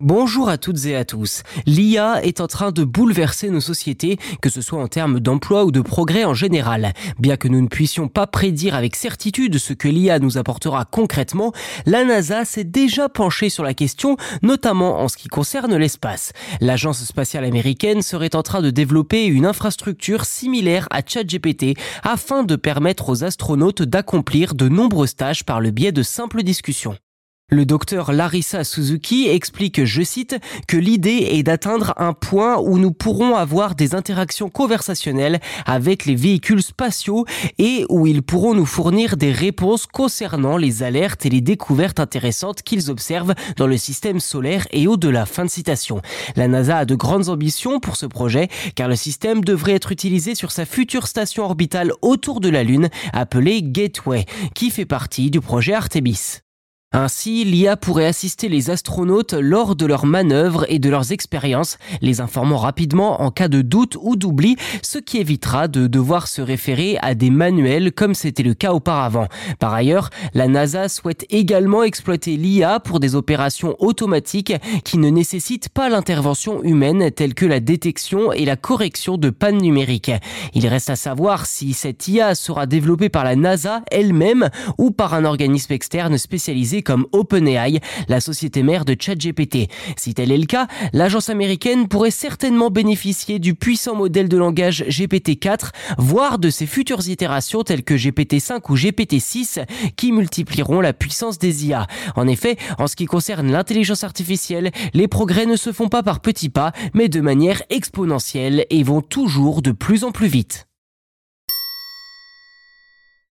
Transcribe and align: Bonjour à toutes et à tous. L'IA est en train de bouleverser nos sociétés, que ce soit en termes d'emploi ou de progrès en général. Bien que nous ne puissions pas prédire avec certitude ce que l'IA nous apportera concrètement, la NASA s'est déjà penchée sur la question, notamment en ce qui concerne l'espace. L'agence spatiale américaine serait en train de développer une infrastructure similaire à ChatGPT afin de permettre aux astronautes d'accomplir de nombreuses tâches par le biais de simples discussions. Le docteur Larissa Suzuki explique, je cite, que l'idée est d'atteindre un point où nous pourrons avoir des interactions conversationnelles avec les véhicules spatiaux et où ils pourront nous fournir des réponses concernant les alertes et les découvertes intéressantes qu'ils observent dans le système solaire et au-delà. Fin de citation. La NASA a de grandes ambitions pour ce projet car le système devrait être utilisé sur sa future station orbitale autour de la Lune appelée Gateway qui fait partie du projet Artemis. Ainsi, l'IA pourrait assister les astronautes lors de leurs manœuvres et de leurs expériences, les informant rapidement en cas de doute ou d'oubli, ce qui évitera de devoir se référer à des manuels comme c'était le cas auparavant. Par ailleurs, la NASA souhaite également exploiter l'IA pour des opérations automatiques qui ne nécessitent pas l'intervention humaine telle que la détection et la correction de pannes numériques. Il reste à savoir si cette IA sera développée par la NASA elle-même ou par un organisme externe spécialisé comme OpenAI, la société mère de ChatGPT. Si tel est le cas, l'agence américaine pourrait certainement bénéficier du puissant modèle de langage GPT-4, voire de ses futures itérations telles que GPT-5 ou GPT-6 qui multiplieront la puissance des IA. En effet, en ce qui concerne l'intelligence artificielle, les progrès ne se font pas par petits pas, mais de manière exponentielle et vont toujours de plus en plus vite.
Bonjour 0.00 0.48
à 0.48 0.58
toutes 0.58 0.86
et 0.86 0.96
à 0.96 1.04
tous. 1.04 1.44
L'IA 1.66 2.22
est 2.24 2.40
en 2.40 2.48
train 2.48 2.72
de 2.72 2.82
bouleverser 2.82 3.48
nos 3.48 3.60
sociétés, 3.60 4.18
que 4.42 4.50
ce 4.50 4.60
soit 4.60 4.82
en 4.82 4.88
termes 4.88 5.20
d'emploi 5.20 5.64
ou 5.64 5.70
de 5.70 5.80
progrès 5.80 6.24
en 6.24 6.34
général. 6.34 6.92
Bien 7.20 7.36
que 7.36 7.46
nous 7.46 7.62
ne 7.62 7.68
puissions 7.68 8.08
pas 8.08 8.26
prédire 8.26 8.74
avec 8.74 8.96
certitude 8.96 9.56
ce 9.56 9.72
que 9.72 9.86
l'IA 9.86 10.18
nous 10.18 10.36
apportera 10.36 10.84
concrètement, 10.84 11.52
la 11.86 12.04
NASA 12.04 12.44
s'est 12.44 12.64
déjà 12.64 13.08
penchée 13.08 13.50
sur 13.50 13.62
la 13.62 13.72
question, 13.72 14.16
notamment 14.42 15.00
en 15.00 15.06
ce 15.06 15.16
qui 15.16 15.28
concerne 15.28 15.76
l'espace. 15.76 16.32
L'agence 16.60 17.04
spatiale 17.04 17.44
américaine 17.44 18.02
serait 18.02 18.34
en 18.34 18.42
train 18.42 18.62
de 18.62 18.70
développer 18.70 19.24
une 19.26 19.46
infrastructure 19.46 20.24
similaire 20.24 20.88
à 20.90 21.02
ChatGPT 21.06 21.78
afin 22.02 22.42
de 22.42 22.56
permettre 22.56 23.10
aux 23.10 23.22
astronautes 23.22 23.82
d'accomplir 23.82 24.56
de 24.56 24.68
nombreuses 24.68 25.14
tâches 25.14 25.44
par 25.44 25.60
le 25.60 25.70
biais 25.70 25.92
de 25.92 26.02
simples 26.02 26.42
discussions. 26.42 26.96
Le 27.54 27.64
docteur 27.64 28.10
Larissa 28.10 28.64
Suzuki 28.64 29.28
explique, 29.28 29.84
je 29.84 30.02
cite, 30.02 30.36
que 30.66 30.76
l'idée 30.76 31.28
est 31.30 31.44
d'atteindre 31.44 31.94
un 31.98 32.12
point 32.12 32.58
où 32.58 32.80
nous 32.80 32.90
pourrons 32.90 33.36
avoir 33.36 33.76
des 33.76 33.94
interactions 33.94 34.50
conversationnelles 34.50 35.38
avec 35.64 36.04
les 36.04 36.16
véhicules 36.16 36.64
spatiaux 36.64 37.26
et 37.58 37.86
où 37.88 38.08
ils 38.08 38.24
pourront 38.24 38.54
nous 38.54 38.66
fournir 38.66 39.16
des 39.16 39.30
réponses 39.30 39.86
concernant 39.86 40.56
les 40.56 40.82
alertes 40.82 41.26
et 41.26 41.30
les 41.30 41.40
découvertes 41.40 42.00
intéressantes 42.00 42.62
qu'ils 42.62 42.90
observent 42.90 43.34
dans 43.56 43.68
le 43.68 43.76
système 43.76 44.18
solaire 44.18 44.66
et 44.72 44.88
au-delà. 44.88 45.24
Fin 45.24 45.44
de 45.44 45.50
citation. 45.50 46.02
La 46.34 46.48
NASA 46.48 46.78
a 46.78 46.84
de 46.84 46.96
grandes 46.96 47.28
ambitions 47.28 47.78
pour 47.78 47.94
ce 47.94 48.06
projet 48.06 48.48
car 48.74 48.88
le 48.88 48.96
système 48.96 49.44
devrait 49.44 49.74
être 49.74 49.92
utilisé 49.92 50.34
sur 50.34 50.50
sa 50.50 50.66
future 50.66 51.06
station 51.06 51.44
orbitale 51.44 51.92
autour 52.02 52.40
de 52.40 52.48
la 52.48 52.64
Lune 52.64 52.88
appelée 53.12 53.62
Gateway 53.62 54.24
qui 54.56 54.72
fait 54.72 54.86
partie 54.86 55.30
du 55.30 55.40
projet 55.40 55.74
Artemis. 55.74 56.43
Ainsi, 56.96 57.44
l'IA 57.44 57.76
pourrait 57.76 58.06
assister 58.06 58.48
les 58.48 58.70
astronautes 58.70 59.32
lors 59.32 59.74
de 59.74 59.84
leurs 59.84 60.06
manœuvres 60.06 60.64
et 60.68 60.78
de 60.78 60.88
leurs 60.88 61.10
expériences, 61.10 61.76
les 62.02 62.20
informant 62.20 62.56
rapidement 62.56 63.20
en 63.22 63.32
cas 63.32 63.48
de 63.48 63.62
doute 63.62 63.98
ou 64.00 64.14
d'oubli, 64.14 64.54
ce 64.80 64.98
qui 64.98 65.18
évitera 65.18 65.66
de 65.66 65.88
devoir 65.88 66.28
se 66.28 66.40
référer 66.40 66.96
à 67.02 67.16
des 67.16 67.30
manuels 67.30 67.90
comme 67.90 68.14
c'était 68.14 68.44
le 68.44 68.54
cas 68.54 68.72
auparavant. 68.72 69.26
Par 69.58 69.74
ailleurs, 69.74 70.10
la 70.34 70.46
NASA 70.46 70.88
souhaite 70.88 71.26
également 71.30 71.82
exploiter 71.82 72.36
l'IA 72.36 72.78
pour 72.78 73.00
des 73.00 73.16
opérations 73.16 73.74
automatiques 73.80 74.54
qui 74.84 74.98
ne 74.98 75.10
nécessitent 75.10 75.70
pas 75.70 75.88
l'intervention 75.88 76.62
humaine 76.62 77.10
telle 77.10 77.34
que 77.34 77.44
la 77.44 77.58
détection 77.58 78.32
et 78.32 78.44
la 78.44 78.54
correction 78.54 79.16
de 79.16 79.30
pannes 79.30 79.58
numériques. 79.58 80.12
Il 80.54 80.64
reste 80.68 80.90
à 80.90 80.96
savoir 80.96 81.46
si 81.46 81.72
cette 81.72 82.06
IA 82.06 82.36
sera 82.36 82.66
développée 82.66 83.08
par 83.08 83.24
la 83.24 83.34
NASA 83.34 83.82
elle-même 83.90 84.48
ou 84.78 84.92
par 84.92 85.14
un 85.14 85.24
organisme 85.24 85.72
externe 85.72 86.18
spécialisé 86.18 86.83
comme 86.84 87.06
OpenAI, 87.12 87.80
la 88.08 88.20
société 88.20 88.62
mère 88.62 88.84
de 88.84 88.94
ChatGPT. 88.98 89.68
Si 89.96 90.14
tel 90.14 90.30
est 90.30 90.38
le 90.38 90.46
cas, 90.46 90.68
l'agence 90.92 91.28
américaine 91.28 91.88
pourrait 91.88 92.10
certainement 92.10 92.70
bénéficier 92.70 93.38
du 93.38 93.54
puissant 93.54 93.96
modèle 93.96 94.28
de 94.28 94.36
langage 94.36 94.84
GPT-4, 94.88 95.70
voire 95.98 96.38
de 96.38 96.50
ses 96.50 96.66
futures 96.66 97.08
itérations 97.08 97.64
telles 97.64 97.82
que 97.82 97.94
GPT-5 97.94 98.60
ou 98.68 98.76
GPT-6 98.76 99.64
qui 99.96 100.12
multiplieront 100.12 100.80
la 100.80 100.92
puissance 100.92 101.38
des 101.38 101.66
IA. 101.66 101.86
En 102.16 102.28
effet, 102.28 102.56
en 102.78 102.86
ce 102.86 102.96
qui 102.96 103.06
concerne 103.06 103.50
l'intelligence 103.50 104.04
artificielle, 104.04 104.70
les 104.92 105.08
progrès 105.08 105.46
ne 105.46 105.56
se 105.56 105.72
font 105.72 105.88
pas 105.88 106.02
par 106.02 106.20
petits 106.20 106.50
pas, 106.50 106.72
mais 106.92 107.08
de 107.08 107.20
manière 107.20 107.62
exponentielle 107.70 108.66
et 108.70 108.82
vont 108.82 109.00
toujours 109.00 109.62
de 109.62 109.72
plus 109.72 110.04
en 110.04 110.12
plus 110.12 110.28
vite. 110.28 110.66